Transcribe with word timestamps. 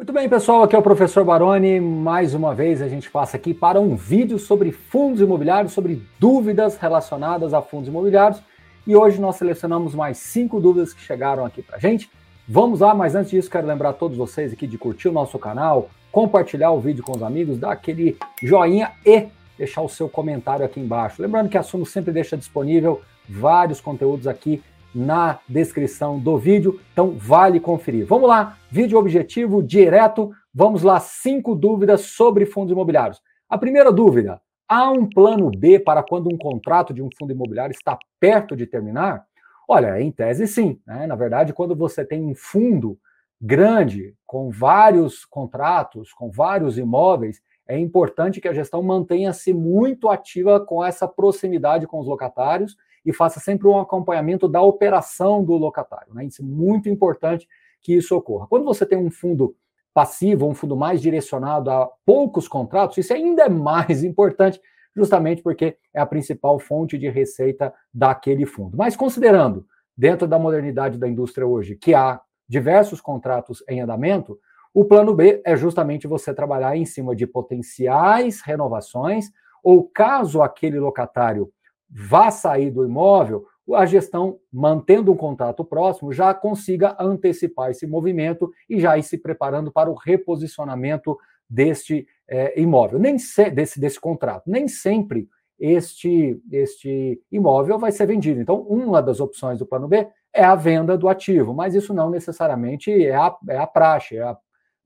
Muito 0.00 0.14
bem, 0.14 0.30
pessoal, 0.30 0.62
aqui 0.62 0.74
é 0.74 0.78
o 0.78 0.82
professor 0.82 1.22
Baroni. 1.26 1.78
Mais 1.78 2.32
uma 2.32 2.54
vez 2.54 2.80
a 2.80 2.88
gente 2.88 3.10
passa 3.10 3.36
aqui 3.36 3.52
para 3.52 3.78
um 3.78 3.94
vídeo 3.94 4.38
sobre 4.38 4.72
fundos 4.72 5.20
imobiliários, 5.20 5.74
sobre 5.74 6.00
dúvidas 6.18 6.78
relacionadas 6.78 7.52
a 7.52 7.60
fundos 7.60 7.88
imobiliários. 7.88 8.40
E 8.86 8.96
hoje 8.96 9.20
nós 9.20 9.36
selecionamos 9.36 9.94
mais 9.94 10.16
cinco 10.16 10.58
dúvidas 10.58 10.94
que 10.94 11.02
chegaram 11.02 11.44
aqui 11.44 11.60
para 11.60 11.76
a 11.76 11.78
gente. 11.78 12.10
Vamos 12.48 12.80
lá, 12.80 12.94
mas 12.94 13.14
antes 13.14 13.30
disso, 13.30 13.50
quero 13.50 13.66
lembrar 13.66 13.90
a 13.90 13.92
todos 13.92 14.16
vocês 14.16 14.54
aqui 14.54 14.66
de 14.66 14.78
curtir 14.78 15.08
o 15.08 15.12
nosso 15.12 15.38
canal, 15.38 15.90
compartilhar 16.10 16.70
o 16.70 16.80
vídeo 16.80 17.04
com 17.04 17.12
os 17.14 17.22
amigos, 17.22 17.58
dar 17.58 17.72
aquele 17.72 18.16
joinha 18.42 18.92
e 19.04 19.26
deixar 19.58 19.82
o 19.82 19.88
seu 19.90 20.08
comentário 20.08 20.64
aqui 20.64 20.80
embaixo. 20.80 21.20
Lembrando 21.20 21.50
que 21.50 21.58
a 21.58 21.62
Suno 21.62 21.84
sempre 21.84 22.10
deixa 22.10 22.38
disponível 22.38 23.02
vários 23.28 23.82
conteúdos 23.82 24.26
aqui 24.26 24.62
na 24.94 25.40
descrição 25.48 26.18
do 26.18 26.36
vídeo, 26.36 26.80
então 26.92 27.12
vale 27.12 27.60
conferir. 27.60 28.06
Vamos 28.06 28.28
lá, 28.28 28.58
vídeo 28.70 28.98
objetivo 28.98 29.62
direto. 29.62 30.30
Vamos 30.52 30.82
lá, 30.82 30.98
cinco 30.98 31.54
dúvidas 31.54 32.02
sobre 32.02 32.44
fundos 32.44 32.72
imobiliários. 32.72 33.20
A 33.48 33.56
primeira 33.56 33.92
dúvida: 33.92 34.40
há 34.68 34.90
um 34.90 35.08
plano 35.08 35.50
B 35.50 35.78
para 35.78 36.02
quando 36.02 36.28
um 36.32 36.36
contrato 36.36 36.92
de 36.92 37.02
um 37.02 37.08
fundo 37.18 37.32
imobiliário 37.32 37.72
está 37.72 37.98
perto 38.18 38.56
de 38.56 38.66
terminar? 38.66 39.24
Olha, 39.68 40.00
em 40.00 40.10
tese 40.10 40.46
sim. 40.46 40.80
Né? 40.86 41.06
Na 41.06 41.14
verdade, 41.14 41.52
quando 41.52 41.76
você 41.76 42.04
tem 42.04 42.24
um 42.24 42.34
fundo 42.34 42.98
grande, 43.40 44.14
com 44.26 44.50
vários 44.50 45.24
contratos, 45.24 46.12
com 46.12 46.30
vários 46.30 46.76
imóveis, 46.76 47.40
é 47.66 47.78
importante 47.78 48.40
que 48.40 48.48
a 48.48 48.52
gestão 48.52 48.82
mantenha-se 48.82 49.54
muito 49.54 50.08
ativa 50.08 50.58
com 50.58 50.84
essa 50.84 51.06
proximidade 51.06 51.86
com 51.86 52.00
os 52.00 52.06
locatários 52.06 52.76
e 53.04 53.12
faça 53.12 53.40
sempre 53.40 53.66
um 53.66 53.78
acompanhamento 53.78 54.48
da 54.48 54.60
operação 54.60 55.42
do 55.42 55.54
locatário. 55.54 56.12
Né? 56.14 56.26
Isso 56.26 56.42
é 56.42 56.44
muito 56.44 56.88
importante 56.88 57.46
que 57.80 57.94
isso 57.94 58.14
ocorra. 58.16 58.46
Quando 58.46 58.64
você 58.64 58.84
tem 58.84 58.98
um 58.98 59.10
fundo 59.10 59.56
passivo, 59.92 60.46
um 60.46 60.54
fundo 60.54 60.76
mais 60.76 61.00
direcionado 61.00 61.70
a 61.70 61.88
poucos 62.04 62.46
contratos, 62.46 62.98
isso 62.98 63.12
ainda 63.12 63.44
é 63.44 63.48
mais 63.48 64.04
importante, 64.04 64.60
justamente 64.94 65.42
porque 65.42 65.76
é 65.94 66.00
a 66.00 66.06
principal 66.06 66.58
fonte 66.58 66.98
de 66.98 67.08
receita 67.08 67.72
daquele 67.92 68.46
fundo. 68.46 68.76
Mas 68.76 68.96
considerando, 68.96 69.66
dentro 69.96 70.28
da 70.28 70.38
modernidade 70.38 70.98
da 70.98 71.08
indústria 71.08 71.46
hoje, 71.46 71.76
que 71.76 71.94
há 71.94 72.20
diversos 72.48 73.00
contratos 73.00 73.62
em 73.68 73.80
andamento, 73.80 74.38
o 74.72 74.84
plano 74.84 75.14
B 75.14 75.42
é 75.44 75.56
justamente 75.56 76.06
você 76.06 76.32
trabalhar 76.32 76.76
em 76.76 76.84
cima 76.84 77.14
de 77.14 77.26
potenciais 77.26 78.40
renovações, 78.40 79.30
ou 79.62 79.88
caso 79.88 80.42
aquele 80.42 80.78
locatário 80.78 81.50
vá 81.90 82.30
sair 82.30 82.70
do 82.70 82.84
imóvel, 82.84 83.46
a 83.74 83.86
gestão, 83.86 84.38
mantendo 84.52 85.12
um 85.12 85.16
contrato 85.16 85.64
próximo, 85.64 86.12
já 86.12 86.32
consiga 86.34 86.96
antecipar 86.98 87.70
esse 87.70 87.86
movimento 87.86 88.50
e 88.68 88.80
já 88.80 88.98
ir 88.98 89.02
se 89.02 89.18
preparando 89.18 89.70
para 89.70 89.90
o 89.90 89.94
reposicionamento 89.94 91.16
deste 91.48 92.06
é, 92.28 92.60
imóvel, 92.60 92.98
nem 92.98 93.18
se, 93.18 93.50
desse, 93.50 93.80
desse 93.80 94.00
contrato. 94.00 94.44
Nem 94.46 94.68
sempre 94.68 95.28
este, 95.58 96.40
este 96.50 97.20
imóvel 97.30 97.78
vai 97.78 97.92
ser 97.92 98.06
vendido. 98.06 98.40
Então, 98.40 98.60
uma 98.62 99.02
das 99.02 99.20
opções 99.20 99.58
do 99.58 99.66
plano 99.66 99.88
B 99.88 100.08
é 100.32 100.44
a 100.44 100.54
venda 100.54 100.96
do 100.96 101.08
ativo, 101.08 101.52
mas 101.52 101.74
isso 101.74 101.92
não 101.92 102.08
necessariamente 102.08 102.90
é 102.90 103.14
a, 103.14 103.36
é 103.48 103.58
a 103.58 103.66
praxe. 103.66 104.16
É 104.16 104.22
a, 104.22 104.36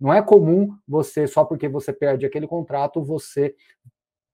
não 0.00 0.12
é 0.12 0.20
comum 0.20 0.74
você, 0.86 1.26
só 1.26 1.44
porque 1.44 1.68
você 1.68 1.92
perde 1.92 2.26
aquele 2.26 2.46
contrato, 2.46 3.02
você 3.02 3.54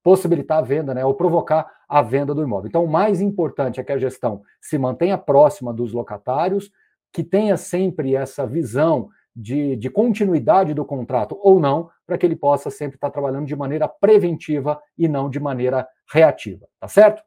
possibilitar 0.02 0.58
a 0.58 0.62
venda, 0.62 0.94
né, 0.94 1.04
ou 1.04 1.14
provocar 1.14 1.70
a 1.88 2.02
venda 2.02 2.34
do 2.34 2.42
imóvel. 2.42 2.68
Então, 2.68 2.84
o 2.84 2.90
mais 2.90 3.20
importante 3.20 3.80
é 3.80 3.84
que 3.84 3.92
a 3.92 3.98
gestão 3.98 4.42
se 4.60 4.78
mantenha 4.78 5.18
próxima 5.18 5.72
dos 5.72 5.92
locatários, 5.92 6.70
que 7.12 7.22
tenha 7.22 7.56
sempre 7.56 8.14
essa 8.14 8.46
visão 8.46 9.08
de, 9.34 9.76
de 9.76 9.90
continuidade 9.90 10.74
do 10.74 10.84
contrato 10.84 11.38
ou 11.40 11.60
não, 11.60 11.90
para 12.06 12.18
que 12.18 12.26
ele 12.26 12.36
possa 12.36 12.70
sempre 12.70 12.96
estar 12.96 13.10
trabalhando 13.10 13.46
de 13.46 13.56
maneira 13.56 13.88
preventiva 13.88 14.80
e 14.96 15.08
não 15.08 15.30
de 15.30 15.38
maneira 15.38 15.86
reativa, 16.12 16.66
tá 16.78 16.88
certo? 16.88 17.22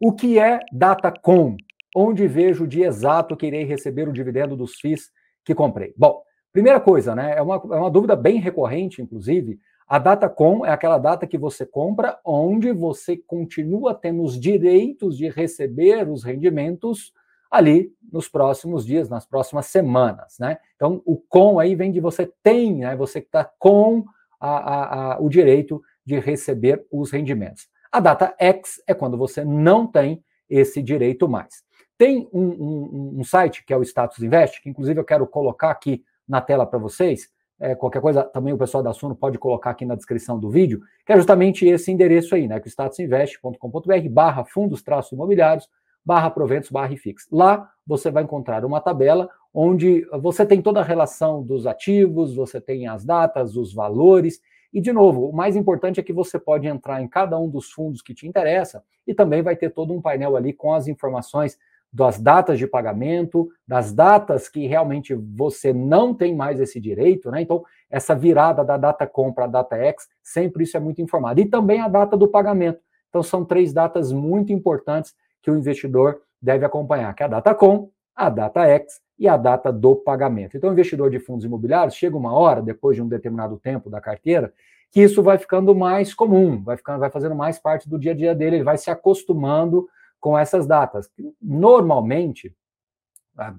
O 0.00 0.12
que 0.12 0.38
é 0.38 0.60
Datacom? 0.72 1.56
Onde 1.96 2.28
vejo 2.28 2.64
o 2.64 2.68
dia 2.68 2.86
exato 2.86 3.36
que 3.36 3.46
irei 3.46 3.64
receber 3.64 4.08
o 4.08 4.12
dividendo 4.12 4.56
dos 4.56 4.78
FIIs 4.78 5.10
que 5.44 5.54
comprei? 5.54 5.92
Bom, 5.96 6.22
primeira 6.52 6.78
coisa, 6.78 7.14
né? 7.14 7.34
É 7.36 7.42
uma, 7.42 7.56
é 7.56 7.76
uma 7.76 7.90
dúvida 7.90 8.14
bem 8.14 8.38
recorrente, 8.38 9.02
inclusive, 9.02 9.58
a 9.88 9.98
data 9.98 10.28
com 10.28 10.66
é 10.66 10.70
aquela 10.70 10.98
data 10.98 11.26
que 11.26 11.38
você 11.38 11.64
compra, 11.64 12.20
onde 12.22 12.72
você 12.72 13.16
continua 13.16 13.94
tendo 13.94 14.22
os 14.22 14.38
direitos 14.38 15.16
de 15.16 15.30
receber 15.30 16.08
os 16.08 16.22
rendimentos 16.22 17.12
ali 17.50 17.90
nos 18.12 18.28
próximos 18.28 18.84
dias, 18.84 19.08
nas 19.08 19.24
próximas 19.24 19.66
semanas, 19.66 20.36
né? 20.38 20.58
Então, 20.76 21.00
o 21.06 21.16
com 21.16 21.58
aí 21.58 21.74
vem 21.74 21.90
de 21.90 22.00
você 22.00 22.30
tem, 22.42 22.76
né? 22.76 22.94
Você 22.96 23.22
que 23.22 23.28
está 23.28 23.50
com 23.58 24.04
a, 24.38 24.50
a, 24.50 25.14
a, 25.14 25.20
o 25.20 25.28
direito 25.30 25.82
de 26.04 26.18
receber 26.18 26.86
os 26.92 27.10
rendimentos. 27.10 27.66
A 27.90 28.00
data 28.00 28.34
X 28.38 28.82
é 28.86 28.92
quando 28.92 29.16
você 29.16 29.42
não 29.42 29.86
tem 29.86 30.22
esse 30.50 30.82
direito 30.82 31.26
mais. 31.26 31.62
Tem 31.96 32.28
um, 32.32 32.42
um, 32.42 33.14
um 33.20 33.24
site 33.24 33.64
que 33.64 33.72
é 33.72 33.76
o 33.76 33.82
Status 33.82 34.22
Invest, 34.22 34.62
que 34.62 34.68
inclusive 34.68 35.00
eu 35.00 35.04
quero 35.04 35.26
colocar 35.26 35.70
aqui 35.70 36.04
na 36.28 36.42
tela 36.42 36.66
para 36.66 36.78
vocês, 36.78 37.30
é, 37.60 37.74
qualquer 37.74 38.00
coisa 38.00 38.22
também 38.22 38.52
o 38.52 38.58
pessoal 38.58 38.82
da 38.82 38.92
Suno 38.92 39.16
pode 39.16 39.38
colocar 39.38 39.70
aqui 39.70 39.84
na 39.84 39.94
descrição 39.94 40.38
do 40.38 40.48
vídeo, 40.48 40.80
que 41.04 41.12
é 41.12 41.16
justamente 41.16 41.66
esse 41.66 41.90
endereço 41.90 42.34
aí, 42.34 42.46
né? 42.46 42.60
Que 42.60 42.68
é 42.68 42.70
statusinvest.com.br 42.70 44.08
barra 44.10 44.44
fundos 44.44 44.82
traços 44.82 45.12
imobiliários, 45.12 45.68
barra 46.04 46.30
proventos, 46.30 46.70
barra 46.70 46.96
fix. 46.96 47.26
Lá 47.30 47.68
você 47.86 48.10
vai 48.10 48.22
encontrar 48.22 48.64
uma 48.64 48.80
tabela 48.80 49.28
onde 49.52 50.06
você 50.20 50.46
tem 50.46 50.62
toda 50.62 50.80
a 50.80 50.84
relação 50.84 51.42
dos 51.42 51.66
ativos, 51.66 52.34
você 52.34 52.60
tem 52.60 52.86
as 52.86 53.04
datas, 53.04 53.56
os 53.56 53.74
valores, 53.74 54.40
e 54.72 54.80
de 54.80 54.92
novo, 54.92 55.28
o 55.28 55.32
mais 55.32 55.56
importante 55.56 55.98
é 55.98 56.02
que 56.02 56.12
você 56.12 56.38
pode 56.38 56.66
entrar 56.66 57.00
em 57.00 57.08
cada 57.08 57.38
um 57.38 57.48
dos 57.48 57.70
fundos 57.70 58.02
que 58.02 58.14
te 58.14 58.28
interessa 58.28 58.84
e 59.06 59.14
também 59.14 59.42
vai 59.42 59.56
ter 59.56 59.70
todo 59.70 59.94
um 59.94 60.00
painel 60.00 60.36
ali 60.36 60.52
com 60.52 60.72
as 60.72 60.86
informações 60.86 61.58
das 61.92 62.18
datas 62.18 62.58
de 62.58 62.66
pagamento, 62.66 63.48
das 63.66 63.92
datas 63.92 64.48
que 64.48 64.66
realmente 64.66 65.14
você 65.14 65.72
não 65.72 66.14
tem 66.14 66.34
mais 66.34 66.60
esse 66.60 66.78
direito, 66.78 67.30
né? 67.30 67.40
Então, 67.40 67.64
essa 67.90 68.14
virada 68.14 68.64
da 68.64 68.76
data 68.76 69.06
com 69.06 69.32
para 69.32 69.44
a 69.44 69.48
data 69.48 69.76
X, 69.76 70.06
sempre 70.22 70.64
isso 70.64 70.76
é 70.76 70.80
muito 70.80 71.00
informado. 71.00 71.40
E 71.40 71.46
também 71.46 71.80
a 71.80 71.88
data 71.88 72.16
do 72.16 72.28
pagamento. 72.28 72.80
Então, 73.08 73.22
são 73.22 73.44
três 73.44 73.72
datas 73.72 74.12
muito 74.12 74.52
importantes 74.52 75.14
que 75.42 75.50
o 75.50 75.56
investidor 75.56 76.20
deve 76.40 76.64
acompanhar, 76.64 77.14
que 77.14 77.22
é 77.22 77.26
a 77.26 77.28
data 77.28 77.54
com, 77.54 77.90
a 78.14 78.28
data 78.28 78.64
X 78.66 79.00
e 79.18 79.26
a 79.26 79.36
data 79.36 79.72
do 79.72 79.96
pagamento. 79.96 80.56
Então, 80.56 80.70
o 80.70 80.72
investidor 80.72 81.10
de 81.10 81.18
fundos 81.18 81.44
imobiliários 81.44 81.94
chega 81.94 82.16
uma 82.16 82.32
hora, 82.32 82.60
depois 82.60 82.96
de 82.96 83.02
um 83.02 83.08
determinado 83.08 83.56
tempo 83.56 83.88
da 83.88 84.00
carteira, 84.00 84.52
que 84.90 85.00
isso 85.00 85.22
vai 85.22 85.38
ficando 85.38 85.74
mais 85.74 86.14
comum, 86.14 86.62
vai 86.62 86.76
ficando, 86.76 87.00
vai 87.00 87.10
fazendo 87.10 87.34
mais 87.34 87.58
parte 87.58 87.88
do 87.88 87.98
dia 87.98 88.12
a 88.12 88.14
dia 88.14 88.34
dele, 88.34 88.56
ele 88.56 88.64
vai 88.64 88.78
se 88.78 88.90
acostumando 88.90 89.88
com 90.20 90.38
essas 90.38 90.66
datas. 90.66 91.10
Normalmente, 91.40 92.54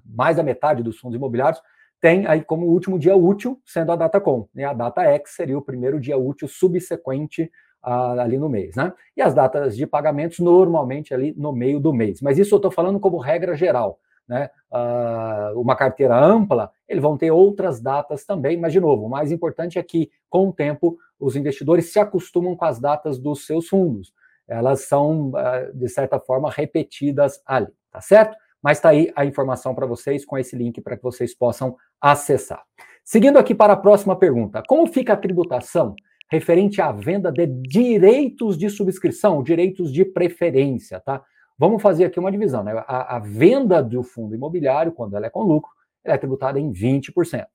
mais 0.05 0.37
da 0.37 0.43
metade 0.43 0.83
dos 0.83 0.97
fundos 0.97 1.15
imobiliários 1.15 1.61
tem 2.01 2.25
aí 2.27 2.43
como 2.43 2.65
último 2.65 2.97
dia 2.97 3.15
útil 3.15 3.61
sendo 3.65 3.91
a 3.91 3.95
data 3.95 4.21
com, 4.21 4.47
e 4.55 4.63
a 4.63 4.73
data 4.73 5.01
X 5.03 5.31
seria 5.35 5.57
o 5.57 5.61
primeiro 5.61 5.99
dia 5.99 6.17
útil 6.17 6.47
subsequente 6.47 7.51
ali 7.81 8.37
no 8.37 8.49
mês, 8.49 8.75
né? 8.75 8.93
E 9.15 9.21
as 9.21 9.33
datas 9.33 9.75
de 9.75 9.87
pagamentos 9.87 10.39
normalmente 10.39 11.13
ali 11.13 11.33
no 11.37 11.53
meio 11.53 11.79
do 11.79 11.93
mês. 11.93 12.21
Mas 12.21 12.37
isso 12.37 12.53
eu 12.53 12.57
estou 12.57 12.71
falando 12.71 12.99
como 12.99 13.17
regra 13.17 13.55
geral, 13.55 13.99
né? 14.27 14.49
Uh, 14.69 15.59
uma 15.59 15.75
carteira 15.75 16.17
ampla, 16.17 16.71
eles 16.87 17.01
vão 17.01 17.17
ter 17.17 17.31
outras 17.31 17.81
datas 17.81 18.25
também, 18.25 18.57
mas 18.57 18.73
de 18.73 18.79
novo, 18.79 19.05
o 19.05 19.09
mais 19.09 19.31
importante 19.31 19.79
é 19.79 19.83
que 19.83 20.11
com 20.29 20.49
o 20.49 20.53
tempo 20.53 20.97
os 21.19 21.35
investidores 21.35 21.91
se 21.91 21.99
acostumam 21.99 22.55
com 22.55 22.65
as 22.65 22.79
datas 22.79 23.17
dos 23.17 23.45
seus 23.45 23.67
fundos 23.67 24.13
elas 24.49 24.85
são, 24.85 25.31
ah, 25.35 25.69
de 25.73 25.87
certa 25.87 26.19
forma, 26.19 26.49
repetidas 26.49 27.41
ali, 27.45 27.67
tá 27.91 28.01
certo? 28.01 28.35
Mas 28.61 28.77
está 28.77 28.89
aí 28.89 29.11
a 29.15 29.25
informação 29.25 29.73
para 29.73 29.85
vocês 29.85 30.25
com 30.25 30.37
esse 30.37 30.55
link 30.55 30.81
para 30.81 30.97
que 30.97 31.03
vocês 31.03 31.33
possam 31.33 31.77
acessar. 32.01 32.61
Seguindo 33.05 33.38
aqui 33.38 33.55
para 33.55 33.73
a 33.73 33.77
próxima 33.77 34.17
pergunta: 34.17 34.61
como 34.67 34.85
fica 34.88 35.13
a 35.13 35.18
tributação 35.18 35.95
referente 36.29 36.81
à 36.81 36.91
venda 36.91 37.31
de 37.31 37.47
direitos 37.47 38.57
de 38.57 38.69
subscrição, 38.69 39.41
direitos 39.41 39.91
de 39.91 40.06
preferência, 40.06 41.00
tá? 41.00 41.24
Vamos 41.57 41.81
fazer 41.81 42.06
aqui 42.06 42.19
uma 42.19 42.31
divisão, 42.31 42.63
né? 42.63 42.71
A, 42.88 43.18
a 43.18 43.19
venda 43.19 43.81
do 43.81 44.03
fundo 44.03 44.35
imobiliário, 44.35 44.91
quando 44.91 45.15
ela 45.15 45.25
é 45.25 45.29
com 45.29 45.44
lucro, 45.44 45.71
ela 46.03 46.15
é 46.15 46.18
tributada 46.18 46.59
em 46.59 46.71
20%. 46.71 47.45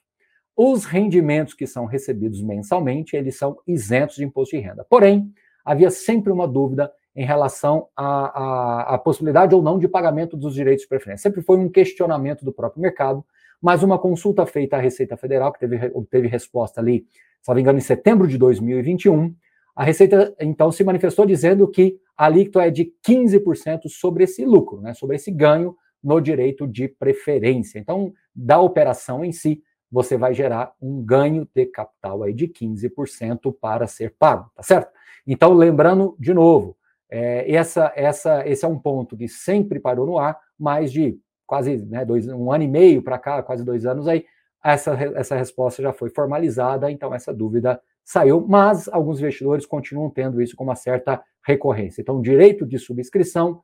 Os 0.56 0.84
rendimentos 0.84 1.54
que 1.54 1.66
são 1.66 1.84
recebidos 1.84 2.42
mensalmente, 2.42 3.16
eles 3.16 3.36
são 3.36 3.56
isentos 3.66 4.16
de 4.16 4.24
imposto 4.24 4.56
de 4.56 4.62
renda. 4.62 4.84
Porém, 4.88 5.32
havia 5.64 5.90
sempre 5.90 6.30
uma 6.32 6.46
dúvida 6.46 6.92
em 7.16 7.24
relação 7.24 7.88
à, 7.96 8.06
à, 8.06 8.94
à, 8.94 8.98
possibilidade 8.98 9.54
ou 9.54 9.62
não 9.62 9.78
de 9.78 9.86
pagamento 9.86 10.36
dos 10.36 10.54
direitos 10.54 10.82
de 10.82 10.88
preferência. 10.88 11.22
Sempre 11.22 11.42
foi 11.42 11.56
um 11.56 11.68
questionamento 11.68 12.44
do 12.44 12.52
próprio 12.52 12.82
mercado, 12.82 13.24
mas 13.62 13.82
uma 13.82 13.98
consulta 13.98 14.44
feita 14.44 14.76
à 14.76 14.80
Receita 14.80 15.16
Federal, 15.16 15.52
que 15.52 15.60
teve, 15.60 15.78
teve 16.10 16.28
resposta 16.28 16.80
ali, 16.80 17.06
se 17.40 17.48
não 17.48 17.54
me 17.54 17.60
engano, 17.60 17.78
em 17.78 17.82
setembro 17.82 18.26
de 18.26 18.36
2021, 18.36 19.34
a 19.76 19.84
Receita 19.84 20.34
então 20.40 20.70
se 20.72 20.84
manifestou 20.84 21.24
dizendo 21.24 21.68
que 21.68 21.98
a 22.16 22.26
alíquota 22.26 22.66
é 22.66 22.70
de 22.70 22.92
15% 23.06 23.88
sobre 23.88 24.24
esse 24.24 24.44
lucro, 24.44 24.80
né, 24.80 24.94
sobre 24.94 25.16
esse 25.16 25.30
ganho 25.30 25.76
no 26.02 26.20
direito 26.20 26.66
de 26.66 26.86
preferência. 26.86 27.78
Então, 27.78 28.12
da 28.34 28.60
operação 28.60 29.24
em 29.24 29.32
si, 29.32 29.62
você 29.90 30.16
vai 30.16 30.34
gerar 30.34 30.72
um 30.80 31.02
ganho 31.02 31.48
de 31.54 31.66
capital 31.66 32.22
aí 32.22 32.34
de 32.34 32.48
15% 32.48 33.54
para 33.60 33.86
ser 33.86 34.14
pago, 34.18 34.50
tá 34.54 34.62
certo? 34.62 34.92
Então, 35.26 35.52
lembrando 35.52 36.16
de 36.18 36.34
novo, 36.34 36.76
é, 37.10 37.50
essa, 37.52 37.92
essa, 37.94 38.46
esse 38.46 38.64
é 38.64 38.68
um 38.68 38.78
ponto 38.78 39.16
que 39.16 39.28
sempre 39.28 39.78
parou 39.78 40.06
no 40.06 40.18
ar, 40.18 40.38
mais 40.58 40.92
de 40.92 41.18
quase 41.46 41.76
né, 41.86 42.04
dois, 42.04 42.26
um 42.26 42.50
ano 42.50 42.64
e 42.64 42.68
meio 42.68 43.02
para 43.02 43.18
cá, 43.18 43.42
quase 43.42 43.64
dois 43.64 43.86
anos 43.86 44.08
aí, 44.08 44.24
essa, 44.64 44.94
essa 45.14 45.36
resposta 45.36 45.82
já 45.82 45.92
foi 45.92 46.08
formalizada, 46.08 46.90
então 46.90 47.14
essa 47.14 47.32
dúvida 47.32 47.80
saiu, 48.02 48.44
mas 48.46 48.88
alguns 48.88 49.18
investidores 49.18 49.66
continuam 49.66 50.10
tendo 50.10 50.40
isso 50.40 50.56
com 50.56 50.64
uma 50.64 50.74
certa 50.74 51.22
recorrência. 51.46 52.00
Então, 52.00 52.20
direito 52.20 52.66
de 52.66 52.78
subscrição, 52.78 53.62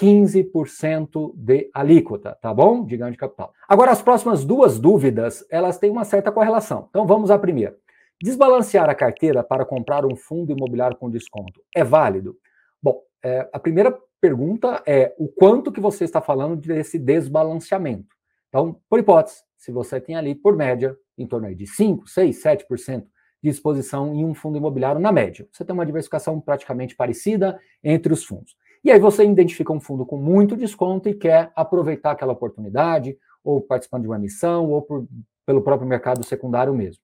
15% 0.00 1.32
de 1.36 1.70
alíquota, 1.74 2.36
tá 2.40 2.52
bom? 2.54 2.84
De 2.84 2.96
ganho 2.96 3.12
de 3.12 3.18
capital. 3.18 3.52
Agora, 3.68 3.92
as 3.92 4.02
próximas 4.02 4.44
duas 4.44 4.78
dúvidas, 4.78 5.44
elas 5.50 5.78
têm 5.78 5.90
uma 5.90 6.04
certa 6.04 6.32
correlação. 6.32 6.86
Então, 6.88 7.06
vamos 7.06 7.30
à 7.30 7.38
primeira. 7.38 7.76
Desbalancear 8.22 8.90
a 8.90 8.94
carteira 8.94 9.42
para 9.42 9.64
comprar 9.64 10.04
um 10.04 10.14
fundo 10.14 10.52
imobiliário 10.52 10.96
com 10.96 11.08
desconto 11.08 11.62
é 11.74 11.82
válido? 11.82 12.36
Bom, 12.82 13.00
é, 13.24 13.48
a 13.50 13.58
primeira 13.58 13.96
pergunta 14.20 14.82
é 14.86 15.14
o 15.18 15.26
quanto 15.26 15.72
que 15.72 15.80
você 15.80 16.04
está 16.04 16.20
falando 16.20 16.56
desse 16.56 16.98
desbalanceamento. 16.98 18.14
Então, 18.48 18.78
por 18.90 18.98
hipótese, 18.98 19.42
se 19.56 19.72
você 19.72 19.98
tem 19.98 20.16
ali, 20.16 20.34
por 20.34 20.54
média, 20.54 20.94
em 21.16 21.26
torno 21.26 21.54
de 21.54 21.66
5, 21.66 22.06
6, 22.06 22.42
7% 22.42 23.06
de 23.42 23.48
exposição 23.48 24.14
em 24.14 24.22
um 24.22 24.34
fundo 24.34 24.58
imobiliário 24.58 25.00
na 25.00 25.10
média. 25.10 25.48
Você 25.50 25.64
tem 25.64 25.72
uma 25.72 25.86
diversificação 25.86 26.38
praticamente 26.38 26.94
parecida 26.94 27.58
entre 27.82 28.12
os 28.12 28.22
fundos. 28.22 28.54
E 28.84 28.90
aí 28.90 29.00
você 29.00 29.24
identifica 29.24 29.72
um 29.72 29.80
fundo 29.80 30.04
com 30.04 30.18
muito 30.18 30.56
desconto 30.56 31.08
e 31.08 31.14
quer 31.14 31.50
aproveitar 31.56 32.10
aquela 32.10 32.34
oportunidade, 32.34 33.16
ou 33.42 33.62
participando 33.62 34.02
de 34.02 34.08
uma 34.08 34.16
emissão, 34.16 34.70
ou 34.70 34.82
por, 34.82 35.06
pelo 35.46 35.62
próprio 35.62 35.88
mercado 35.88 36.22
secundário 36.22 36.74
mesmo. 36.74 37.02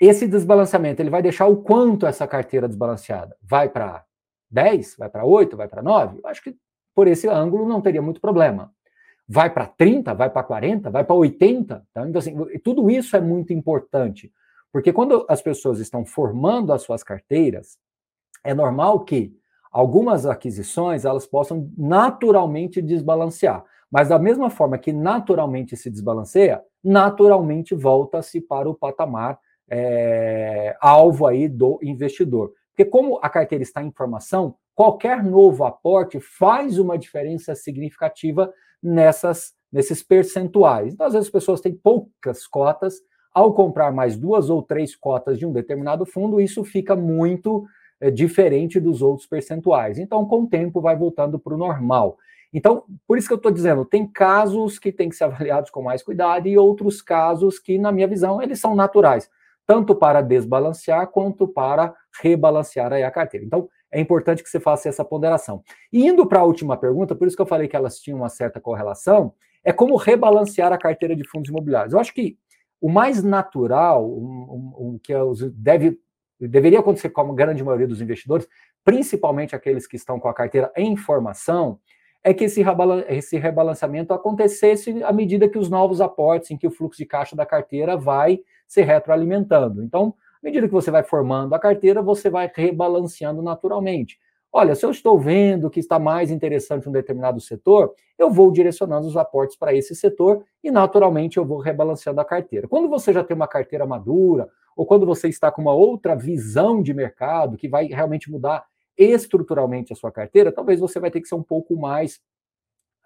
Esse 0.00 0.28
desbalanceamento, 0.28 1.02
ele 1.02 1.10
vai 1.10 1.22
deixar 1.22 1.46
o 1.46 1.56
quanto 1.56 2.06
essa 2.06 2.26
carteira 2.26 2.68
desbalanceada? 2.68 3.36
Vai 3.42 3.68
para 3.68 4.04
10? 4.50 4.96
Vai 4.96 5.08
para 5.08 5.24
8? 5.24 5.56
Vai 5.56 5.68
para 5.68 5.82
9? 5.82 6.20
Eu 6.22 6.28
acho 6.28 6.42
que 6.42 6.56
por 6.94 7.08
esse 7.08 7.28
ângulo 7.28 7.66
não 7.66 7.80
teria 7.80 8.02
muito 8.02 8.20
problema. 8.20 8.72
Vai 9.28 9.50
para 9.52 9.66
30? 9.66 10.14
Vai 10.14 10.30
para 10.30 10.42
40? 10.42 10.90
Vai 10.90 11.04
para 11.04 11.14
80? 11.14 11.84
Então, 11.90 12.18
assim, 12.18 12.34
tudo 12.62 12.88
isso 12.88 13.16
é 13.16 13.20
muito 13.20 13.52
importante. 13.52 14.32
Porque 14.72 14.92
quando 14.92 15.26
as 15.28 15.42
pessoas 15.42 15.80
estão 15.80 16.04
formando 16.04 16.72
as 16.72 16.82
suas 16.82 17.02
carteiras, 17.02 17.78
é 18.44 18.54
normal 18.54 19.00
que 19.00 19.36
algumas 19.70 20.26
aquisições 20.26 21.04
elas 21.04 21.26
possam 21.26 21.70
naturalmente 21.76 22.80
desbalancear. 22.80 23.64
Mas 23.90 24.08
da 24.08 24.18
mesma 24.18 24.48
forma 24.50 24.78
que 24.78 24.92
naturalmente 24.92 25.76
se 25.76 25.90
desbalanceia, 25.90 26.62
naturalmente 26.84 27.74
volta-se 27.74 28.40
para 28.40 28.68
o 28.68 28.74
patamar 28.74 29.38
é, 29.68 30.76
alvo 30.80 31.26
aí 31.26 31.48
do 31.48 31.78
investidor. 31.82 32.52
Porque 32.70 32.84
como 32.84 33.18
a 33.22 33.28
carteira 33.28 33.62
está 33.62 33.82
em 33.82 33.90
formação, 33.90 34.54
qualquer 34.74 35.22
novo 35.22 35.64
aporte 35.64 36.20
faz 36.20 36.78
uma 36.78 36.96
diferença 36.96 37.54
significativa 37.54 38.52
nessas, 38.82 39.52
nesses 39.72 40.02
percentuais. 40.02 40.94
Então, 40.94 41.06
às 41.06 41.12
vezes 41.12 41.26
as 41.26 41.32
pessoas 41.32 41.60
têm 41.60 41.74
poucas 41.74 42.46
cotas, 42.46 43.00
ao 43.34 43.52
comprar 43.52 43.92
mais 43.92 44.16
duas 44.16 44.50
ou 44.50 44.62
três 44.62 44.96
cotas 44.96 45.38
de 45.38 45.46
um 45.46 45.52
determinado 45.52 46.04
fundo, 46.06 46.40
isso 46.40 46.64
fica 46.64 46.96
muito 46.96 47.66
é, 48.00 48.10
diferente 48.10 48.80
dos 48.80 49.02
outros 49.02 49.26
percentuais. 49.26 49.98
Então, 49.98 50.24
com 50.24 50.42
o 50.42 50.46
tempo, 50.48 50.80
vai 50.80 50.96
voltando 50.96 51.38
para 51.38 51.54
o 51.54 51.58
normal. 51.58 52.16
Então, 52.52 52.84
por 53.06 53.18
isso 53.18 53.28
que 53.28 53.34
eu 53.34 53.38
estou 53.38 53.52
dizendo, 53.52 53.84
tem 53.84 54.06
casos 54.06 54.78
que 54.78 54.90
têm 54.90 55.08
que 55.08 55.16
ser 55.16 55.24
avaliados 55.24 55.70
com 55.70 55.82
mais 55.82 56.02
cuidado 56.02 56.48
e 56.48 56.56
outros 56.56 57.02
casos 57.02 57.58
que, 57.58 57.78
na 57.78 57.92
minha 57.92 58.08
visão, 58.08 58.42
eles 58.42 58.58
são 58.58 58.74
naturais, 58.74 59.28
tanto 59.68 59.94
para 59.94 60.22
desbalancear 60.22 61.06
quanto 61.08 61.46
para 61.46 61.94
rebalancear 62.22 62.90
a 62.90 63.10
carteira. 63.10 63.44
Então, 63.44 63.68
é 63.92 64.00
importante 64.00 64.42
que 64.42 64.48
você 64.48 64.58
faça 64.58 64.88
essa 64.88 65.04
ponderação. 65.04 65.62
E 65.92 66.06
indo 66.06 66.26
para 66.26 66.40
a 66.40 66.44
última 66.44 66.74
pergunta, 66.74 67.14
por 67.14 67.28
isso 67.28 67.36
que 67.36 67.42
eu 67.42 67.46
falei 67.46 67.68
que 67.68 67.76
elas 67.76 67.98
tinham 67.98 68.18
uma 68.18 68.30
certa 68.30 68.58
correlação, 68.58 69.34
é 69.62 69.70
como 69.70 69.94
rebalancear 69.96 70.72
a 70.72 70.78
carteira 70.78 71.14
de 71.14 71.22
fundos 71.28 71.50
imobiliários. 71.50 71.92
Eu 71.92 72.00
acho 72.00 72.14
que 72.14 72.38
o 72.80 72.88
mais 72.88 73.22
natural, 73.22 74.08
o, 74.08 74.94
o 74.94 75.00
que 75.02 75.12
deve, 75.52 76.00
deveria 76.40 76.80
acontecer 76.80 77.10
com 77.10 77.20
a 77.20 77.34
grande 77.34 77.62
maioria 77.62 77.86
dos 77.86 78.00
investidores, 78.00 78.48
principalmente 78.82 79.54
aqueles 79.54 79.86
que 79.86 79.96
estão 79.96 80.18
com 80.18 80.28
a 80.28 80.34
carteira 80.34 80.72
em 80.74 80.96
formação, 80.96 81.78
é 82.28 82.34
que 82.34 82.44
esse, 82.44 82.62
esse 83.08 83.38
rebalanceamento 83.38 84.12
acontecesse 84.12 85.02
à 85.02 85.12
medida 85.14 85.48
que 85.48 85.56
os 85.56 85.70
novos 85.70 85.98
aportes, 85.98 86.50
em 86.50 86.58
que 86.58 86.66
o 86.66 86.70
fluxo 86.70 86.98
de 86.98 87.06
caixa 87.06 87.34
da 87.34 87.46
carteira 87.46 87.96
vai 87.96 88.40
se 88.66 88.82
retroalimentando. 88.82 89.82
Então, 89.82 90.14
à 90.34 90.46
medida 90.46 90.66
que 90.66 90.74
você 90.74 90.90
vai 90.90 91.02
formando 91.02 91.54
a 91.54 91.58
carteira, 91.58 92.02
você 92.02 92.28
vai 92.28 92.50
rebalanceando 92.54 93.40
naturalmente. 93.40 94.18
Olha, 94.52 94.74
se 94.74 94.84
eu 94.84 94.90
estou 94.90 95.18
vendo 95.18 95.70
que 95.70 95.80
está 95.80 95.98
mais 95.98 96.30
interessante 96.30 96.86
um 96.86 96.92
determinado 96.92 97.40
setor, 97.40 97.94
eu 98.18 98.30
vou 98.30 98.52
direcionando 98.52 99.06
os 99.06 99.16
aportes 99.16 99.56
para 99.56 99.74
esse 99.74 99.94
setor 99.94 100.44
e, 100.62 100.70
naturalmente, 100.70 101.38
eu 101.38 101.46
vou 101.46 101.58
rebalanceando 101.58 102.20
a 102.20 102.26
carteira. 102.26 102.68
Quando 102.68 102.90
você 102.90 103.10
já 103.10 103.24
tem 103.24 103.34
uma 103.34 103.48
carteira 103.48 103.86
madura, 103.86 104.50
ou 104.76 104.84
quando 104.84 105.06
você 105.06 105.28
está 105.28 105.50
com 105.50 105.62
uma 105.62 105.72
outra 105.72 106.14
visão 106.14 106.82
de 106.82 106.92
mercado 106.92 107.56
que 107.56 107.68
vai 107.68 107.86
realmente 107.86 108.30
mudar 108.30 108.64
estruturalmente 108.98 109.92
a 109.92 109.96
sua 109.96 110.10
carteira, 110.10 110.52
talvez 110.52 110.80
você 110.80 110.98
vai 110.98 111.10
ter 111.10 111.20
que 111.20 111.28
ser 111.28 111.36
um 111.36 111.42
pouco 111.42 111.76
mais, 111.76 112.20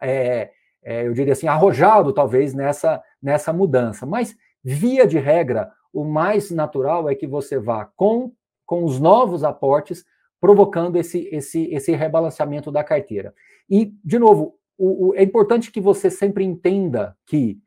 é, 0.00 0.50
é, 0.82 1.06
eu 1.06 1.12
diria 1.12 1.34
assim, 1.34 1.46
arrojado, 1.46 2.12
talvez, 2.12 2.54
nessa, 2.54 3.02
nessa 3.22 3.52
mudança. 3.52 4.06
Mas, 4.06 4.34
via 4.64 5.06
de 5.06 5.18
regra, 5.18 5.70
o 5.92 6.04
mais 6.04 6.50
natural 6.50 7.08
é 7.08 7.14
que 7.14 7.26
você 7.26 7.58
vá 7.58 7.84
com, 7.94 8.32
com 8.64 8.84
os 8.84 8.98
novos 8.98 9.44
aportes 9.44 10.04
provocando 10.40 10.96
esse, 10.96 11.28
esse, 11.30 11.72
esse 11.72 11.92
rebalanceamento 11.92 12.72
da 12.72 12.82
carteira. 12.82 13.32
E, 13.70 13.94
de 14.04 14.18
novo, 14.18 14.56
o, 14.76 15.08
o, 15.08 15.14
é 15.14 15.22
importante 15.22 15.70
que 15.70 15.80
você 15.80 16.10
sempre 16.10 16.42
entenda 16.44 17.16
que 17.26 17.60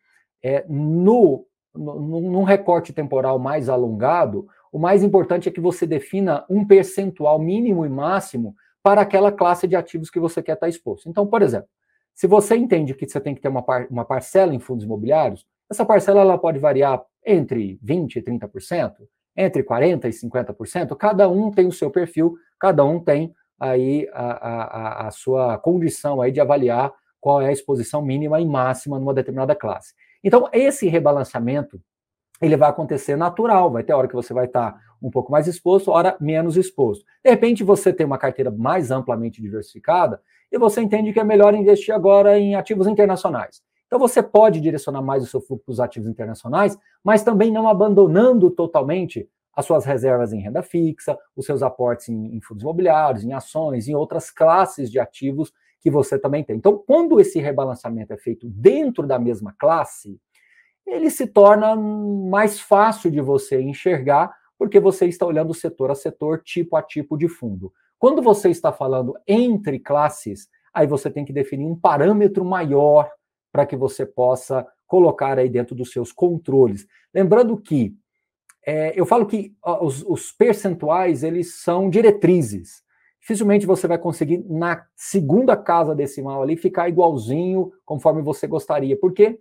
é, 0.43 0.65
no, 0.67 1.47
no, 1.73 2.21
num 2.21 2.43
recorte 2.43 2.91
temporal 2.91 3.39
mais 3.39 3.69
alongado, 3.69 4.47
o 4.75 4.77
mais 4.77 5.01
importante 5.03 5.47
é 5.47 5.51
que 5.53 5.61
você 5.61 5.87
defina 5.87 6.43
um 6.49 6.67
percentual 6.67 7.39
mínimo 7.39 7.85
e 7.85 7.89
máximo 7.89 8.53
para 8.83 8.99
aquela 8.99 9.31
classe 9.31 9.65
de 9.69 9.73
ativos 9.73 10.09
que 10.09 10.19
você 10.19 10.43
quer 10.43 10.55
estar 10.55 10.67
exposto. 10.67 11.07
Então, 11.07 11.25
por 11.25 11.41
exemplo, 11.41 11.69
se 12.13 12.27
você 12.27 12.57
entende 12.57 12.93
que 12.93 13.07
você 13.07 13.21
tem 13.21 13.33
que 13.33 13.39
ter 13.39 13.47
uma, 13.47 13.63
par, 13.63 13.87
uma 13.89 14.03
parcela 14.03 14.53
em 14.53 14.59
fundos 14.59 14.83
imobiliários, 14.83 15.45
essa 15.71 15.85
parcela 15.85 16.19
ela 16.19 16.37
pode 16.37 16.59
variar 16.59 17.01
entre 17.25 17.79
20% 17.81 18.17
e 18.17 18.21
30%, 18.21 18.95
entre 19.37 19.63
40% 19.63 20.03
e 20.03 20.09
50%, 20.09 20.93
cada 20.97 21.29
um 21.29 21.51
tem 21.51 21.67
o 21.67 21.71
seu 21.71 21.89
perfil, 21.89 22.35
cada 22.59 22.83
um 22.83 22.99
tem 22.99 23.33
aí 23.57 24.09
a, 24.11 24.25
a, 24.25 25.07
a 25.07 25.11
sua 25.11 25.57
condição 25.57 26.21
aí 26.21 26.33
de 26.33 26.41
avaliar 26.41 26.91
qual 27.21 27.41
é 27.41 27.47
a 27.47 27.53
exposição 27.53 28.01
mínima 28.01 28.41
e 28.41 28.45
máxima 28.45 28.99
numa 28.99 29.13
determinada 29.13 29.55
classe. 29.55 29.93
Então, 30.21 30.49
esse 30.51 30.89
rebalanceamento, 30.89 31.79
ele 32.41 32.57
vai 32.57 32.69
acontecer 32.69 33.15
natural, 33.15 33.71
vai 33.71 33.83
ter 33.83 33.93
hora 33.93 34.07
que 34.07 34.15
você 34.15 34.33
vai 34.33 34.45
estar 34.45 34.75
um 35.01 35.09
pouco 35.09 35.31
mais 35.31 35.47
exposto, 35.47 35.91
hora 35.91 36.17
menos 36.19 36.57
exposto. 36.57 37.05
De 37.23 37.29
repente, 37.29 37.63
você 37.63 37.93
tem 37.93 38.05
uma 38.05 38.17
carteira 38.17 38.51
mais 38.51 38.91
amplamente 38.91 39.41
diversificada 39.41 40.21
e 40.51 40.57
você 40.57 40.81
entende 40.81 41.13
que 41.13 41.19
é 41.19 41.23
melhor 41.23 41.53
investir 41.53 41.93
agora 41.93 42.37
em 42.39 42.55
ativos 42.55 42.87
internacionais. 42.87 43.61
Então, 43.87 43.99
você 43.99 44.21
pode 44.21 44.59
direcionar 44.59 45.01
mais 45.01 45.23
o 45.23 45.27
seu 45.27 45.39
fluxo 45.39 45.63
para 45.65 45.71
os 45.71 45.79
ativos 45.79 46.09
internacionais, 46.09 46.77
mas 47.03 47.23
também 47.23 47.51
não 47.51 47.67
abandonando 47.67 48.49
totalmente 48.49 49.29
as 49.55 49.65
suas 49.65 49.85
reservas 49.85 50.33
em 50.33 50.41
renda 50.41 50.61
fixa, 50.61 51.17
os 51.35 51.45
seus 51.45 51.63
aportes 51.63 52.09
em, 52.09 52.35
em, 52.35 52.41
fundos 52.41 52.63
imobiliários, 52.63 53.23
em 53.23 53.31
ações, 53.31 53.87
em 53.87 53.95
outras 53.95 54.29
classes 54.29 54.91
de 54.91 54.99
ativos 54.99 55.53
que 55.79 55.89
você 55.89 56.19
também 56.19 56.43
tem. 56.43 56.57
Então, 56.57 56.77
quando 56.85 57.19
esse 57.19 57.39
rebalanceamento 57.39 58.11
é 58.11 58.17
feito 58.17 58.47
dentro 58.49 59.07
da 59.07 59.17
mesma 59.17 59.55
classe, 59.57 60.19
ele 60.85 61.09
se 61.09 61.27
torna 61.27 61.75
mais 61.75 62.59
fácil 62.59 63.09
de 63.09 63.21
você 63.21 63.61
enxergar, 63.61 64.33
porque 64.57 64.79
você 64.79 65.05
está 65.05 65.25
olhando 65.25 65.53
setor 65.53 65.91
a 65.91 65.95
setor, 65.95 66.41
tipo 66.43 66.75
a 66.75 66.81
tipo 66.81 67.17
de 67.17 67.27
fundo. 67.27 67.73
Quando 67.97 68.21
você 68.21 68.49
está 68.49 68.71
falando 68.71 69.13
entre 69.27 69.79
classes, 69.79 70.47
aí 70.73 70.85
você 70.85 71.09
tem 71.09 71.25
que 71.25 71.33
definir 71.33 71.65
um 71.65 71.75
parâmetro 71.75 72.45
maior 72.45 73.09
para 73.51 73.65
que 73.65 73.75
você 73.75 74.05
possa 74.05 74.65
colocar 74.85 75.39
aí 75.39 75.49
dentro 75.49 75.73
dos 75.73 75.91
seus 75.91 76.11
controles. 76.11 76.85
Lembrando 77.13 77.57
que 77.57 77.95
é, 78.65 78.99
eu 78.99 79.05
falo 79.05 79.25
que 79.25 79.53
os, 79.81 80.03
os, 80.03 80.31
percentuais, 80.31 81.23
eles 81.23 81.61
são 81.61 81.89
diretrizes. 81.89 82.83
Dificilmente 83.21 83.65
você 83.65 83.87
vai 83.87 83.97
conseguir, 83.97 84.43
na 84.49 84.85
segunda 84.95 85.55
casa 85.55 85.95
decimal 85.95 86.41
ali, 86.41 86.57
ficar 86.57 86.89
igualzinho 86.89 87.71
conforme 87.85 88.21
você 88.21 88.47
gostaria. 88.47 88.97
Porque 88.99 89.39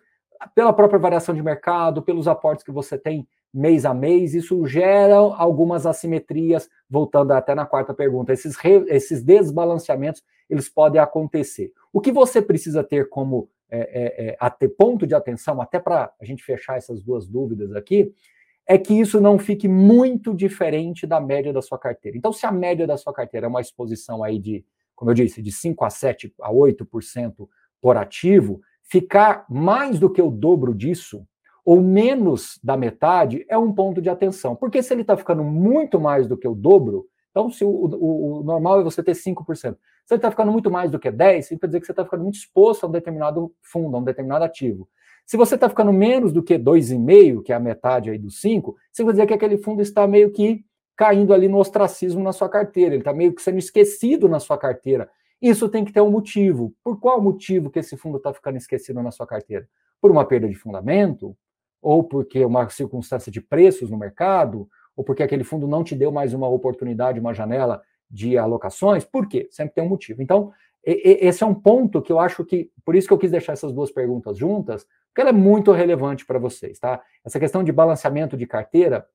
pela 0.54 0.72
própria 0.72 0.98
variação 0.98 1.34
de 1.34 1.42
mercado, 1.42 2.02
pelos 2.02 2.26
aportes 2.26 2.64
que 2.64 2.72
você 2.72 2.98
tem 2.98 3.26
mês 3.52 3.84
a 3.84 3.94
mês, 3.94 4.34
isso 4.34 4.66
gera 4.66 5.14
algumas 5.14 5.86
assimetrias, 5.86 6.68
voltando 6.90 7.32
até 7.32 7.54
na 7.54 7.64
quarta 7.64 7.94
pergunta. 7.94 8.32
Esses, 8.32 8.56
re, 8.56 8.84
esses 8.88 9.22
desbalanceamentos, 9.22 10.22
eles 10.50 10.68
podem 10.68 11.00
acontecer. 11.00 11.72
O 11.92 12.00
que 12.00 12.10
você 12.10 12.42
precisa 12.42 12.82
ter 12.82 13.08
como 13.08 13.48
é, 13.70 14.28
é, 14.28 14.36
a 14.38 14.50
ter 14.50 14.68
ponto 14.68 15.06
de 15.06 15.14
atenção, 15.14 15.60
até 15.60 15.78
para 15.78 16.12
a 16.20 16.24
gente 16.24 16.44
fechar 16.44 16.76
essas 16.76 17.02
duas 17.02 17.26
dúvidas 17.26 17.74
aqui, 17.74 18.12
é 18.66 18.78
que 18.78 18.94
isso 18.94 19.20
não 19.20 19.38
fique 19.38 19.68
muito 19.68 20.34
diferente 20.34 21.06
da 21.06 21.20
média 21.20 21.52
da 21.52 21.60
sua 21.60 21.78
carteira. 21.78 22.16
Então, 22.16 22.32
se 22.32 22.46
a 22.46 22.52
média 22.52 22.86
da 22.86 22.96
sua 22.96 23.12
carteira 23.12 23.46
é 23.46 23.48
uma 23.48 23.60
exposição 23.60 24.24
aí 24.24 24.38
de, 24.38 24.64
como 24.94 25.10
eu 25.10 25.14
disse, 25.14 25.42
de 25.42 25.52
5 25.52 25.84
a 25.84 25.90
7 25.90 26.34
a 26.40 26.50
8% 26.50 27.48
por 27.80 27.96
ativo, 27.96 28.60
ficar 28.84 29.44
mais 29.48 29.98
do 29.98 30.10
que 30.10 30.22
o 30.22 30.30
dobro 30.30 30.74
disso, 30.74 31.26
ou 31.64 31.80
menos 31.80 32.60
da 32.62 32.76
metade, 32.76 33.44
é 33.48 33.56
um 33.56 33.72
ponto 33.72 34.00
de 34.00 34.10
atenção. 34.10 34.54
Porque 34.54 34.82
se 34.82 34.92
ele 34.92 35.00
está 35.00 35.16
ficando 35.16 35.42
muito 35.42 35.98
mais 35.98 36.26
do 36.28 36.36
que 36.36 36.46
o 36.46 36.54
dobro, 36.54 37.06
então 37.30 37.50
se 37.50 37.64
o, 37.64 37.68
o, 37.68 38.40
o 38.40 38.44
normal 38.44 38.80
é 38.80 38.84
você 38.84 39.02
ter 39.02 39.12
5%. 39.12 39.76
Se 40.06 40.12
ele 40.12 40.18
está 40.18 40.30
ficando 40.30 40.52
muito 40.52 40.70
mais 40.70 40.90
do 40.90 40.98
que 40.98 41.10
10%, 41.10 41.38
isso 41.38 41.58
quer 41.58 41.66
dizer 41.66 41.80
que 41.80 41.86
você 41.86 41.92
está 41.92 42.04
ficando 42.04 42.22
muito 42.22 42.36
exposto 42.36 42.84
a 42.84 42.88
um 42.88 42.92
determinado 42.92 43.52
fundo, 43.62 43.96
a 43.96 44.00
um 44.00 44.04
determinado 44.04 44.44
ativo. 44.44 44.88
Se 45.26 45.38
você 45.38 45.54
está 45.54 45.68
ficando 45.68 45.92
menos 45.92 46.32
do 46.32 46.42
que 46.42 46.58
2,5, 46.58 47.42
que 47.42 47.52
é 47.52 47.56
a 47.56 47.60
metade 47.60 48.10
aí 48.10 48.18
dos 48.18 48.40
5, 48.40 48.76
você 48.92 49.02
vai 49.02 49.14
dizer 49.14 49.26
que 49.26 49.32
aquele 49.32 49.56
fundo 49.56 49.80
está 49.80 50.06
meio 50.06 50.30
que 50.30 50.62
caindo 50.94 51.32
ali 51.32 51.48
no 51.48 51.58
ostracismo 51.58 52.22
na 52.22 52.32
sua 52.32 52.48
carteira, 52.48 52.94
ele 52.94 53.00
está 53.00 53.12
meio 53.12 53.34
que 53.34 53.42
sendo 53.42 53.58
esquecido 53.58 54.28
na 54.28 54.38
sua 54.38 54.58
carteira. 54.58 55.08
Isso 55.44 55.68
tem 55.68 55.84
que 55.84 55.92
ter 55.92 56.00
um 56.00 56.10
motivo. 56.10 56.74
Por 56.82 56.98
qual 56.98 57.20
motivo 57.20 57.68
que 57.68 57.78
esse 57.78 57.98
fundo 57.98 58.16
está 58.16 58.32
ficando 58.32 58.56
esquecido 58.56 59.02
na 59.02 59.10
sua 59.10 59.26
carteira? 59.26 59.68
Por 60.00 60.10
uma 60.10 60.24
perda 60.24 60.48
de 60.48 60.54
fundamento? 60.54 61.36
Ou 61.82 62.02
porque 62.02 62.42
uma 62.46 62.66
circunstância 62.70 63.30
de 63.30 63.42
preços 63.42 63.90
no 63.90 63.98
mercado? 63.98 64.66
Ou 64.96 65.04
porque 65.04 65.22
aquele 65.22 65.44
fundo 65.44 65.68
não 65.68 65.84
te 65.84 65.94
deu 65.94 66.10
mais 66.10 66.32
uma 66.32 66.48
oportunidade, 66.48 67.20
uma 67.20 67.34
janela 67.34 67.82
de 68.10 68.38
alocações? 68.38 69.04
Por 69.04 69.28
quê? 69.28 69.46
Sempre 69.50 69.74
tem 69.74 69.84
um 69.84 69.88
motivo. 69.88 70.22
Então, 70.22 70.50
esse 70.82 71.44
é 71.44 71.46
um 71.46 71.54
ponto 71.54 72.00
que 72.00 72.10
eu 72.10 72.18
acho 72.18 72.42
que, 72.42 72.70
por 72.82 72.96
isso 72.96 73.06
que 73.06 73.12
eu 73.12 73.18
quis 73.18 73.30
deixar 73.30 73.52
essas 73.52 73.70
duas 73.70 73.90
perguntas 73.90 74.38
juntas, 74.38 74.86
porque 75.08 75.20
ela 75.20 75.28
é 75.28 75.34
muito 75.34 75.72
relevante 75.72 76.24
para 76.24 76.38
vocês, 76.38 76.78
tá? 76.78 77.02
Essa 77.22 77.38
questão 77.38 77.62
de 77.62 77.70
balanceamento 77.70 78.34
de 78.34 78.46
carteira, 78.46 79.06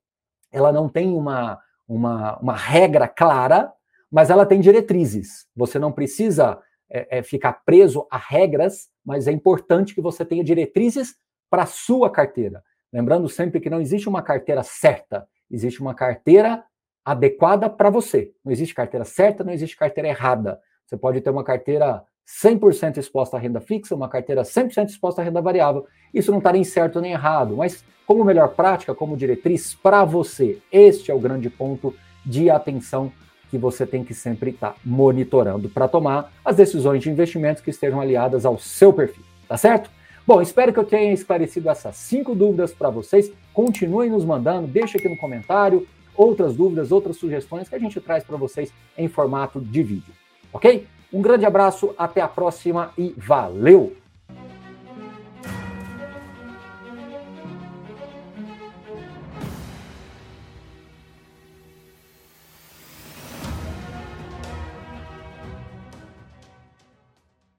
ela 0.51 0.71
não 0.71 0.87
tem 0.87 1.11
uma, 1.11 1.59
uma, 1.87 2.37
uma 2.37 2.55
regra 2.55 3.07
clara, 3.07 3.73
mas 4.11 4.29
ela 4.29 4.45
tem 4.45 4.59
diretrizes. 4.59 5.47
Você 5.55 5.77
não 5.77 5.91
precisa 5.91 6.59
é, 6.89 7.19
é, 7.19 7.23
ficar 7.23 7.53
preso 7.65 8.07
a 8.09 8.17
regras, 8.17 8.89
mas 9.05 9.27
é 9.27 9.31
importante 9.31 9.93
que 9.93 10.01
você 10.01 10.25
tenha 10.25 10.43
diretrizes 10.43 11.15
para 11.49 11.63
a 11.63 11.67
sua 11.67 12.09
carteira. 12.09 12.63
Lembrando 12.91 13.29
sempre 13.29 13.59
que 13.59 13.69
não 13.69 13.79
existe 13.79 14.09
uma 14.09 14.21
carteira 14.21 14.63
certa, 14.63 15.27
existe 15.49 15.81
uma 15.81 15.93
carteira 15.93 16.63
adequada 17.05 17.69
para 17.69 17.89
você. 17.89 18.31
Não 18.43 18.51
existe 18.51 18.73
carteira 18.73 19.05
certa, 19.05 19.43
não 19.43 19.53
existe 19.53 19.77
carteira 19.77 20.09
errada. 20.09 20.59
Você 20.85 20.97
pode 20.97 21.21
ter 21.21 21.29
uma 21.29 21.43
carteira 21.43 22.03
100% 22.43 22.97
exposta 22.97 23.37
à 23.37 23.39
renda 23.39 23.59
fixa, 23.59 23.95
uma 23.95 24.09
carteira 24.09 24.43
100% 24.43 24.89
exposta 24.89 25.21
à 25.21 25.25
renda 25.25 25.41
variável. 25.41 25.85
Isso 26.13 26.31
não 26.31 26.39
está 26.39 26.51
nem 26.51 26.63
certo 26.63 27.01
nem 27.01 27.11
errado, 27.11 27.55
mas 27.55 27.83
como 28.05 28.23
melhor 28.23 28.49
prática, 28.49 28.95
como 28.95 29.17
diretriz 29.17 29.75
para 29.75 30.03
você, 30.03 30.59
este 30.71 31.11
é 31.11 31.13
o 31.13 31.19
grande 31.19 31.49
ponto 31.49 31.95
de 32.25 32.49
atenção 32.49 33.11
que 33.49 33.57
você 33.57 33.85
tem 33.85 34.03
que 34.03 34.13
sempre 34.13 34.51
estar 34.51 34.71
tá 34.71 34.75
monitorando 34.85 35.69
para 35.69 35.87
tomar 35.87 36.31
as 36.43 36.55
decisões 36.55 37.01
de 37.01 37.09
investimentos 37.09 37.61
que 37.61 37.69
estejam 37.69 37.99
aliadas 37.99 38.45
ao 38.45 38.57
seu 38.57 38.93
perfil, 38.93 39.23
tá 39.47 39.57
certo? 39.57 39.89
Bom, 40.25 40.41
espero 40.41 40.71
que 40.71 40.79
eu 40.79 40.83
tenha 40.83 41.11
esclarecido 41.11 41.69
essas 41.69 41.95
cinco 41.95 42.35
dúvidas 42.35 42.71
para 42.71 42.89
vocês. 42.89 43.31
Continuem 43.53 44.11
nos 44.11 44.23
mandando, 44.23 44.67
deixe 44.67 44.97
aqui 44.97 45.09
no 45.09 45.17
comentário 45.17 45.87
outras 46.15 46.55
dúvidas, 46.55 46.91
outras 46.91 47.17
sugestões 47.17 47.67
que 47.67 47.75
a 47.75 47.79
gente 47.79 47.99
traz 47.99 48.23
para 48.23 48.37
vocês 48.37 48.71
em 48.97 49.07
formato 49.07 49.59
de 49.59 49.81
vídeo 49.81 50.13
ok? 50.51 50.87
Um 51.11 51.21
grande 51.21 51.45
abraço, 51.45 51.93
até 51.97 52.21
a 52.21 52.27
próxima 52.27 52.91
e 52.97 53.13
valeu! 53.17 53.95